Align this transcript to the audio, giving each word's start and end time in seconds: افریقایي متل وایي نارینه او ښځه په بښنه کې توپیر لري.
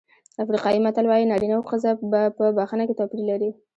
افریقایي 0.43 0.79
متل 0.85 1.05
وایي 1.07 1.29
نارینه 1.31 1.55
او 1.57 1.63
ښځه 1.69 1.89
په 2.37 2.45
بښنه 2.57 2.83
کې 2.87 2.97
توپیر 2.99 3.21
لري. 3.31 3.49